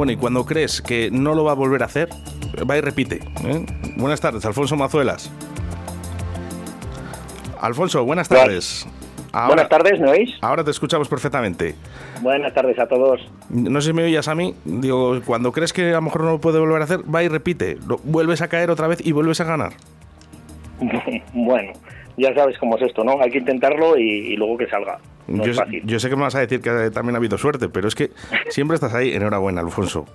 [0.00, 2.08] Bueno, y cuando crees que no lo va a volver a hacer,
[2.64, 3.16] va y repite.
[3.44, 3.66] ¿eh?
[3.98, 5.30] Buenas tardes, Alfonso Mazuelas.
[7.60, 8.88] Alfonso, buenas tardes.
[9.30, 10.38] buenas tardes, ¿me oís?
[10.40, 11.74] Ahora te escuchamos perfectamente.
[12.22, 13.20] Buenas tardes a todos.
[13.50, 14.54] No sé si me oías a mí.
[14.64, 17.28] Digo, cuando crees que a lo mejor no lo puede volver a hacer, va y
[17.28, 17.76] repite.
[18.02, 19.74] vuelves a caer otra vez y vuelves a ganar.
[21.34, 21.74] bueno,
[22.16, 23.20] ya sabes cómo es esto, ¿no?
[23.20, 24.98] Hay que intentarlo y, luego que salga.
[25.30, 25.52] Yo,
[25.84, 28.10] yo sé que me vas a decir que también ha habido suerte, pero es que
[28.48, 29.12] siempre estás ahí.
[29.12, 30.06] Enhorabuena, Alfonso.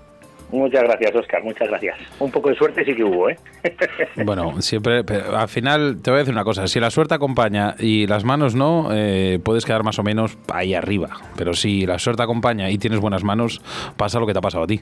[0.52, 1.98] Muchas gracias, Oscar, muchas gracias.
[2.20, 3.38] Un poco de suerte sí que hubo, ¿eh?
[4.26, 8.06] Bueno, siempre, al final te voy a decir una cosa, si la suerte acompaña y
[8.08, 12.24] las manos no, eh, puedes quedar más o menos ahí arriba, pero si la suerte
[12.24, 13.60] acompaña y tienes buenas manos,
[13.98, 14.82] pasa lo que te ha pasado a ti.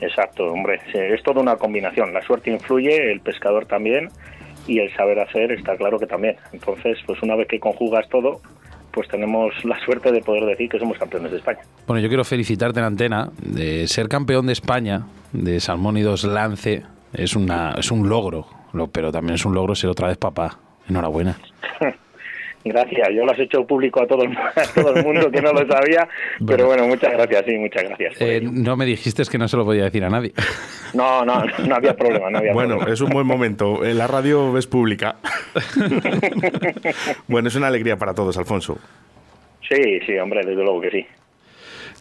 [0.00, 4.10] Exacto, hombre, es toda una combinación, la suerte influye, el pescador también
[4.66, 6.36] y el saber hacer está claro que también.
[6.52, 8.42] Entonces, pues una vez que conjugas todo,
[8.98, 11.60] pues tenemos la suerte de poder decir que somos campeones de España.
[11.86, 16.82] Bueno, yo quiero felicitarte en antena de ser campeón de España de Salmónidos Lance.
[17.12, 18.48] Es, una, es un logro,
[18.90, 20.58] pero también es un logro ser otra vez papá.
[20.88, 21.38] Enhorabuena.
[22.68, 24.36] Gracias, yo lo has hecho público a todo el,
[24.74, 26.08] todo el mundo que no lo sabía,
[26.46, 28.20] pero bueno, muchas gracias, sí, muchas gracias.
[28.20, 30.32] Eh, no me dijiste que no se lo podía decir a nadie.
[30.94, 34.66] No, no, no había problema, no había Bueno, es un buen momento, la radio es
[34.66, 35.16] pública.
[37.28, 38.78] bueno, es una alegría para todos, Alfonso.
[39.68, 41.06] Sí, sí, hombre, desde luego que sí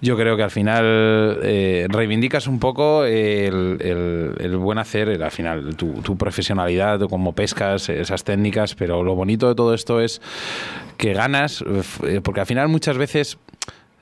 [0.01, 6.17] yo creo que al final eh, reivindicas un poco el, buen hacer, al final, tu,
[6.17, 10.21] profesionalidad, como pescas, esas técnicas, pero lo bonito de todo esto es
[10.97, 11.63] que ganas,
[12.03, 13.37] eh, porque al final muchas veces...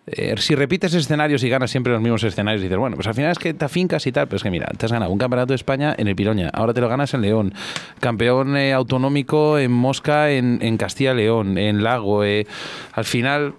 [0.08, 3.32] Eh, si repites escenarios y ganas siempre los mismos escenarios, dices, bueno, pues al final
[3.32, 5.48] es que te afincas y tal, pero es que mira, te has ganado un campeonato
[5.48, 7.56] de España en el Piroña, ahora te lo ganas en León,
[8.02, 13.56] campeón autonómico en Mosca, en, en Castilla León, en Lago, al final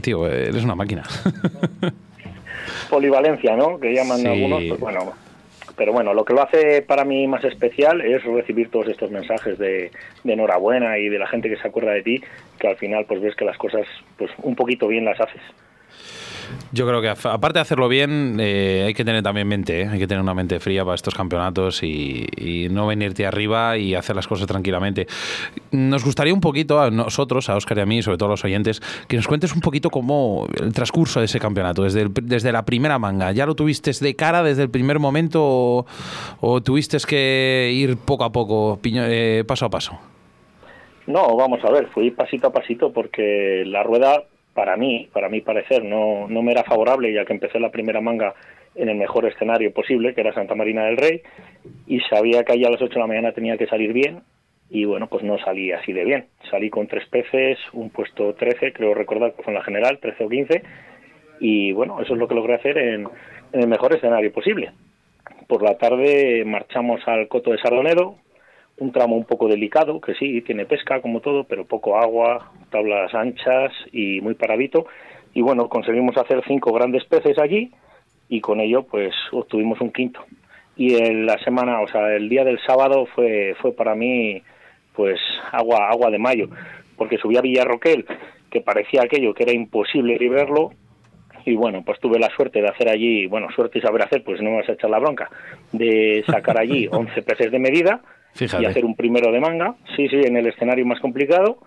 [0.00, 1.02] tío, eres una máquina.
[2.90, 3.78] Polivalencia, ¿no?
[3.78, 5.12] Que llaman algunos, pues bueno.
[5.76, 9.58] Pero bueno, lo que lo hace para mí más especial es recibir todos estos mensajes
[9.58, 9.90] de,
[10.22, 12.22] de, enhorabuena y de la gente que se acuerda de ti,
[12.60, 13.84] que al final pues ves que las cosas
[14.16, 15.42] pues un poquito bien las haces.
[16.72, 19.88] Yo creo que aparte de hacerlo bien, eh, hay que tener también mente, ¿eh?
[19.88, 22.26] hay que tener una mente fría para estos campeonatos y,
[22.70, 25.06] no venirte arriba y hacer las cosas tranquilamente.
[25.70, 28.44] Nos gustaría un poquito a nosotros, a Oscar y a mí, sobre todo a los
[28.44, 32.64] oyentes, que nos cuentes un poquito cómo el transcurso de ese campeonato, desde, desde la
[32.64, 33.32] primera manga.
[33.32, 35.86] ¿Ya lo tuviste de cara desde el primer momento
[36.40, 39.98] o, tuviste que ir poco a poco, eh, paso a paso?
[41.06, 45.40] No, vamos a ver, fui pasito a pasito porque la rueda para mí, para mi
[45.40, 48.34] parecer, no, no me era favorable, ya que empecé la primera manga
[48.74, 51.22] en el mejor escenario posible, que era Santa Marina del Rey,
[51.86, 54.22] y sabía que allá a las 8 de la mañana tenía que salir bien,
[54.70, 56.26] y bueno, pues no salí así de bien.
[56.50, 60.24] Salí con tres peces, un puesto 13, creo recordar que fue en la general, 13
[60.24, 60.62] o 15,
[61.40, 63.08] y bueno, eso es lo que logré hacer en,
[63.52, 64.72] el mejor escenario posible.
[65.46, 68.16] Por la tarde marchamos al Coto de Sardonedo,
[68.78, 73.14] un tramo un poco delicado, que sí, tiene pesca como todo, pero poco agua, tablas
[73.14, 74.86] anchas y muy paradito.
[75.32, 77.70] Y bueno, conseguimos hacer cinco grandes peces allí
[78.28, 80.24] y con ello pues obtuvimos un quinto.
[80.76, 84.42] Y en la semana, o sea, el día del sábado fue, fue para mí
[84.94, 85.20] pues
[85.52, 86.48] agua, agua de mayo,
[86.96, 88.06] porque subí a Villarroquel,
[88.50, 90.72] que parecía aquello que era imposible librarlo,
[91.44, 94.40] y bueno, pues tuve la suerte de hacer allí, bueno, suerte y saber hacer, pues
[94.40, 95.28] no me vas a echar la bronca,
[95.72, 98.00] de sacar allí 11 peces de medida,
[98.38, 101.58] y hacer un primero de manga, sí, sí, en el escenario más complicado,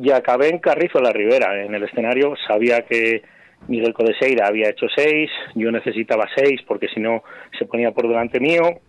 [0.00, 1.62] y acabé en Carrizo la Ribera.
[1.62, 3.22] En el escenario sabía que
[3.68, 7.22] Miguel Codeseira había hecho seis, yo necesitaba seis porque si no
[7.58, 8.80] se ponía por delante mío,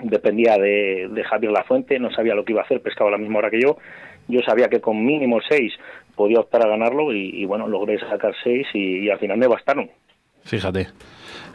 [0.00, 3.18] dependía de, de Javier Lafuente, no sabía lo que iba a hacer, pescaba a la
[3.18, 3.78] misma hora que yo,
[4.28, 5.72] yo sabía que con mínimo seis
[6.14, 9.88] podía optar a ganarlo y, bueno, logré sacar seis y al final me bastaron.
[10.42, 10.88] Fíjate.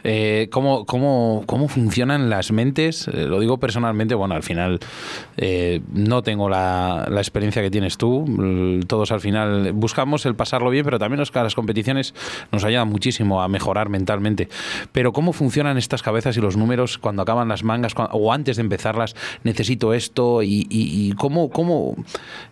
[0.06, 3.08] Eh, ¿cómo, cómo, cómo, funcionan las mentes?
[3.08, 4.78] Eh, lo digo personalmente, bueno, al final
[5.38, 8.82] eh, no tengo la, la, experiencia que tienes tú.
[8.86, 12.14] Todos al final buscamos el pasarlo bien, pero también las competiciones
[12.52, 14.50] nos ayudan muchísimo a mejorar mentalmente.
[14.92, 18.62] Pero ¿cómo funcionan estas cabezas y los números cuando acaban las mangas o antes de
[18.62, 19.16] empezarlas?
[19.42, 21.96] Necesito esto y, cómo, cómo,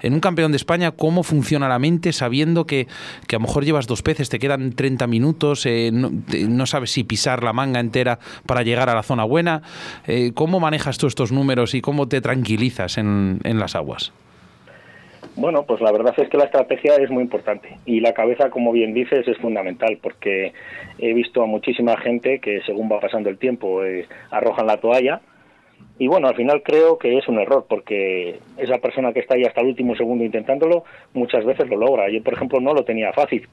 [0.00, 2.88] en un campeón de España, cómo funciona la mente sabiendo que,
[3.26, 5.66] que a lo mejor llevas dos peces, te quedan 30 minutos,
[6.48, 9.62] no sabes si pisar la manga entera para llegar a la zona buena.
[10.06, 14.12] Eh, ¿Cómo manejas tú estos números y cómo te tranquilizas en, en las aguas?
[15.34, 18.70] Bueno, pues la verdad es que la estrategia es muy importante y la cabeza, como
[18.70, 20.52] bien dices, es fundamental porque
[20.98, 25.22] he visto a muchísima gente que según va pasando el tiempo eh, arrojan la toalla
[25.98, 29.44] y bueno, al final creo que es un error porque esa persona que está ahí
[29.44, 32.10] hasta el último segundo intentándolo muchas veces lo logra.
[32.10, 33.48] Yo, por ejemplo, no lo tenía fácil.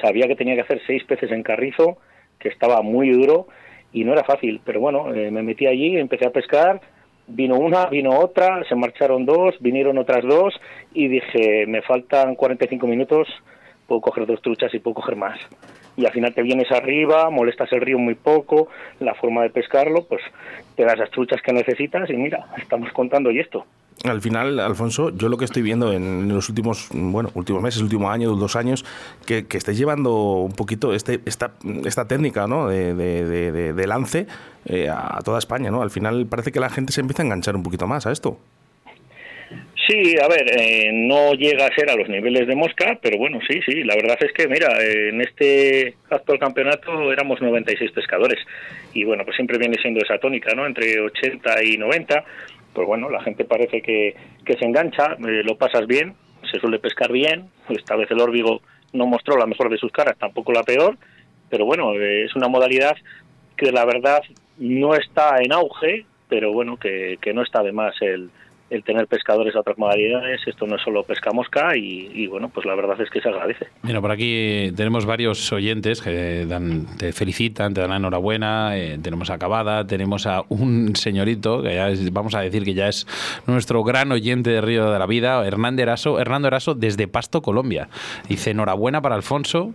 [0.00, 1.98] Sabía que tenía que hacer seis peces en carrizo
[2.38, 3.46] que estaba muy duro
[3.92, 6.80] y no era fácil, pero bueno, eh, me metí allí, empecé a pescar,
[7.26, 10.54] vino una, vino otra, se marcharon dos, vinieron otras dos
[10.92, 13.28] y dije, me faltan 45 minutos,
[13.86, 15.38] puedo coger dos truchas y puedo coger más.
[15.96, 20.04] Y al final te vienes arriba, molestas el río muy poco, la forma de pescarlo,
[20.08, 20.22] pues
[20.74, 23.64] te das las truchas que necesitas y mira, estamos contando y esto.
[24.04, 28.10] Al final, Alfonso, yo lo que estoy viendo en los últimos, bueno, últimos meses, último
[28.10, 28.84] año, dos años,
[29.26, 31.52] que, que llevando un poquito este, esta,
[31.86, 32.68] esta técnica ¿no?
[32.68, 34.26] de, de, de, lance
[34.66, 35.80] eh, a toda España, ¿no?
[35.80, 38.38] Al final parece que la gente se empieza a enganchar un poquito más a esto.
[39.86, 43.38] Sí, a ver, eh, no llega a ser a los niveles de Mosca, pero bueno,
[43.46, 48.38] sí, sí, la verdad es que, mira, en este actual campeonato éramos 96 pescadores
[48.94, 50.66] y bueno, pues siempre viene siendo esa tónica, ¿no?
[50.66, 52.24] Entre 80 y 90
[52.74, 56.14] pues bueno, la gente parece que, que se engancha, eh, lo pasas bien,
[56.50, 58.60] se suele pescar bien, esta vez el órbigo
[58.92, 60.96] no mostró la mejor de sus caras, tampoco la peor,
[61.48, 62.96] pero bueno, eh, es una modalidad
[63.56, 64.22] que la verdad
[64.58, 68.30] no está en auge, pero bueno, que, que no está de más el,
[68.70, 72.66] el tener pescadores a otras modalidades, esto no es solo pesca mosca y, bueno, pues
[72.66, 73.66] la verdad es que se agradece.
[73.82, 78.98] Mira, por aquí tenemos varios oyentes que dan, te felicitan, te dan la enhorabuena, eh,
[79.02, 83.06] tenemos a Cabada, tenemos a un señorito, que ya vamos a decir que ya es
[83.46, 87.88] nuestro gran oyente de Río de la Vida, Hernando Eraso, Hernando Eraso desde Pasto, Colombia.
[88.28, 89.72] Dice enhorabuena para Alfonso,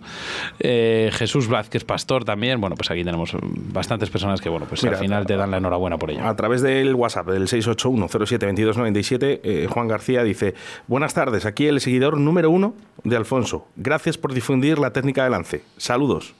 [0.59, 4.95] eh, Jesús Vázquez Pastor también, bueno, pues aquí tenemos bastantes personas que, bueno, pues al
[4.95, 6.23] final te dan la enhorabuena por ello.
[6.23, 8.47] A través del WhatsApp, del 681 07
[8.87, 10.53] eh, Juan García dice,
[10.87, 12.73] buenas tardes, aquí el seguidor número uno
[13.03, 13.67] de Alfonso.
[13.75, 15.61] Gracias por difundir la técnica de lance.
[15.77, 16.35] Saludos.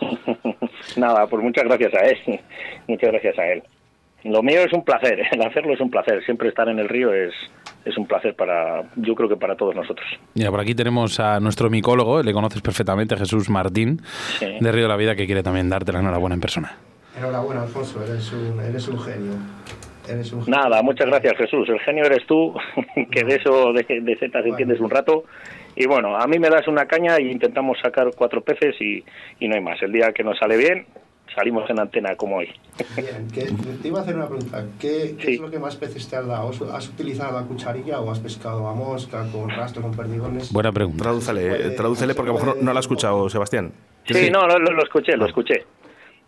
[0.96, 2.40] Nada, pues muchas gracias a él.
[2.88, 3.62] Muchas gracias a él.
[4.24, 6.24] Lo mío es un placer, el hacerlo es un placer.
[6.24, 7.32] Siempre estar en el río es,
[7.84, 10.06] es un placer para, yo creo que para todos nosotros.
[10.34, 14.02] Mira, por aquí tenemos a nuestro micólogo, le conoces perfectamente, Jesús Martín,
[14.40, 16.76] de Río de la Vida, que quiere también darte la enhorabuena en persona.
[17.16, 19.32] Enhorabuena, Alfonso, eres un, eres un genio.
[20.46, 21.68] Nada, muchas gracias Jesús.
[21.68, 22.54] El genio eres tú,
[23.10, 25.24] que de eso de, de Z entiendes un rato.
[25.76, 29.04] Y bueno, a mí me das una caña y intentamos sacar cuatro peces y,
[29.46, 29.80] no hay más.
[29.82, 30.86] El día que nos sale bien,
[31.34, 32.48] salimos en antena como hoy.
[32.96, 33.28] Bien,
[33.82, 34.64] te iba a hacer una pregunta.
[34.80, 36.50] ¿Qué, es lo que más peces te has dado?
[36.72, 40.50] ¿Has utilizado la cucharilla o has pescado a mosca, con rastro, con perdigones?
[40.50, 41.02] Buena pregunta.
[41.02, 43.72] Tradúcele, tradúcele porque a lo mejor no lo ha escuchado Sebastián.
[44.06, 45.64] Sí, no, lo, lo, escuché, lo escuché.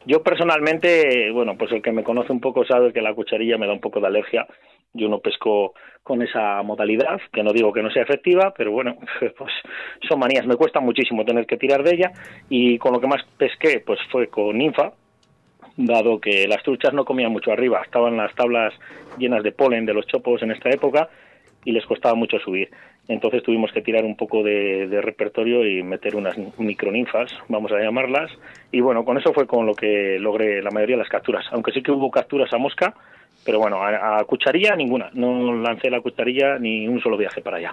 [0.09, 3.67] Yo personalmente, bueno, pues el que me conoce un poco sabe que la cucharilla me
[3.67, 4.47] da un poco de alergia.
[4.95, 8.97] Yo no pesco con esa modalidad, que no digo que no sea efectiva, pero bueno,
[9.37, 9.53] pues
[10.09, 10.47] son manías.
[10.47, 12.13] Me cuesta muchísimo tener que tirar de ella
[12.49, 14.95] y con lo que más pesqué, pues fue con ninfa,
[15.77, 18.73] dado que las truchas no comían mucho arriba, estaban las tablas
[19.19, 21.11] llenas de polen de los chopos en esta época
[21.67, 22.71] y les costaba mucho subir.
[23.09, 28.31] Entonces tuvimos que tirar un poco de, repertorio y meter unas microninfas, vamos a llamarlas.
[28.71, 31.47] Y bueno, con eso fue con lo que logré la mayoría de las capturas.
[31.53, 32.95] Aunque sí que hubo capturas a mosca,
[33.47, 35.09] pero bueno, a, cucharilla ninguna.
[35.15, 37.71] No lancé la cucharilla ni un solo viaje para allá.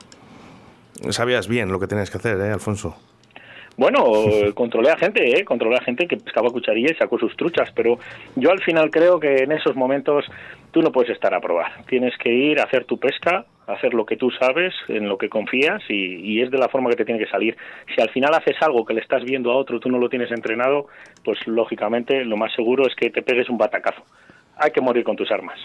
[1.09, 2.95] Sabías bien lo que tenías que hacer, ¿eh, Alfonso?
[3.75, 4.05] Bueno,
[4.55, 5.43] controlé a gente, ¿eh?
[5.43, 7.99] controlé a gente que pescaba cucharilla y sacó sus truchas, pero
[8.37, 10.23] yo al final creo que en esos momentos
[10.71, 11.83] tú no puedes estar a probar.
[11.87, 15.29] Tienes que ir a hacer tu pesca, hacer lo que tú sabes, en lo que
[15.29, 17.55] confías y, es de la forma que te tiene que salir.
[17.95, 20.31] Si al final haces algo que le estás viendo a otro, tú no lo tienes
[20.31, 20.87] entrenado,
[21.23, 24.03] pues lógicamente lo más seguro es que te pegues un batacazo.
[24.57, 25.59] Hay que morir con tus armas.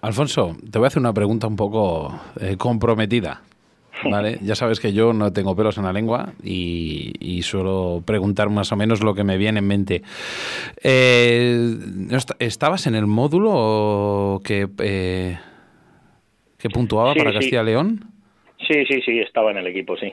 [0.00, 3.42] Alfonso, te voy a hacer una pregunta un poco eh, comprometida.
[4.04, 4.38] ¿Vale?
[4.42, 8.76] Ya sabes que yo no tengo pelos en la lengua y, suelo preguntar más o
[8.76, 10.02] menos lo que me viene en mente.
[10.82, 11.76] Eh,
[12.38, 15.38] ¿Estabas en el módulo que eh,
[16.58, 18.00] que puntuaba para Castilla León.
[18.66, 20.12] Sí, sí, sí, estaba en el equipo, sí.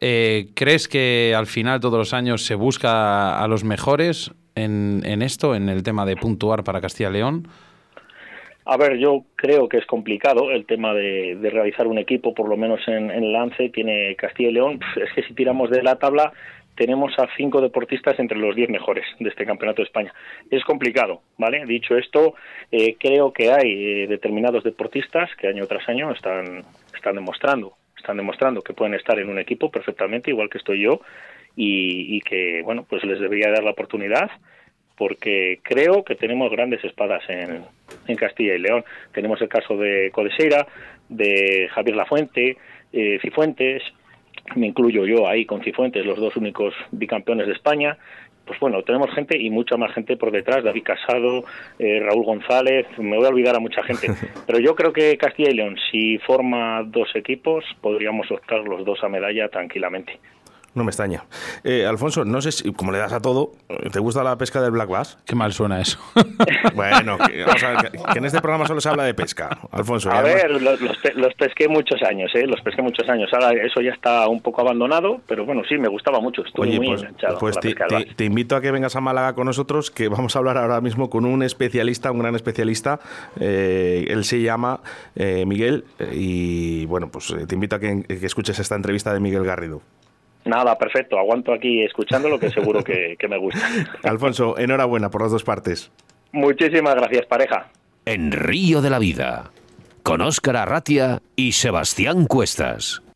[0.00, 5.54] Eh, ¿Crees que al final todos los años se busca a los mejores en, esto,
[5.54, 7.48] en el tema de puntuar para Castilla León?
[8.66, 12.56] A ver, yo creo que es complicado el tema de, realizar un equipo, por lo
[12.56, 14.80] menos en, en lance, tiene Castilla y León.
[14.96, 16.32] Es que si tiramos de la tabla,
[16.76, 20.14] tenemos a cinco deportistas entre los diez mejores de este Campeonato de España.
[20.50, 21.64] Es complicado, ¿vale?
[21.66, 22.34] Dicho esto,
[22.70, 28.16] eh, creo que hay eh, determinados deportistas que año tras año están, están demostrando están
[28.16, 31.00] demostrando que pueden estar en un equipo perfectamente, igual que estoy yo,
[31.56, 34.30] y, que, bueno, pues les debería dar la oportunidad
[34.96, 37.64] porque creo que tenemos grandes espadas en,
[38.06, 38.84] en Castilla y León.
[39.12, 40.66] Tenemos el caso de Codeseira,
[41.08, 42.56] de Javier Lafuente,
[42.92, 43.82] eh, Cifuentes,
[44.56, 47.96] me incluyo yo ahí con Cifuentes, los dos únicos bicampeones de España.
[48.44, 51.44] Pues bueno, tenemos gente y mucha más gente por detrás, David Casado,
[51.78, 54.08] eh, Raúl González, me voy a olvidar a mucha gente.
[54.46, 59.04] Pero yo creo que Castilla y León, si forma dos equipos, podríamos optar los dos
[59.04, 60.18] a medalla tranquilamente.
[60.72, 61.24] No me extraña.
[61.64, 63.52] Eh, Alfonso, no sé si, como le das a todo,
[63.90, 65.18] ¿te gusta la pesca del black bass?
[65.26, 65.98] Qué mal suena eso.
[66.74, 70.12] bueno, que, vamos a ver, que, en este programa solo se habla de pesca, Alfonso.
[70.12, 72.46] A ver, los, los, pesqué muchos años, ¿eh?
[72.46, 73.28] Los pesqué muchos años.
[73.32, 76.44] Ahora eso ya está un poco abandonado, pero bueno, sí, me gustaba mucho.
[76.44, 77.38] Estoy muy pues, enganchado.
[77.38, 80.56] Pues te, te, invito a que vengas a Málaga con nosotros, que vamos a hablar
[80.56, 83.00] ahora mismo con un especialista, un gran especialista.
[83.40, 84.80] Eh, él se llama
[85.16, 89.44] eh, Miguel y bueno, pues te invito a que, que escuches esta entrevista de Miguel
[89.44, 89.82] Garrido.
[90.44, 91.18] Nada, perfecto.
[91.18, 93.60] Aguanto aquí escuchando lo que seguro que, que me gusta.
[94.02, 95.90] Alfonso, enhorabuena por las dos partes.
[96.32, 97.68] Muchísimas gracias, pareja.
[98.06, 99.50] En Río de la Vida,
[100.02, 103.02] con Óscar Arratia y Sebastián Cuestas.